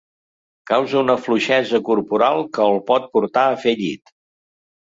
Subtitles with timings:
[0.71, 4.17] Causa una fluixesa corporal que el pot portar a fer llit.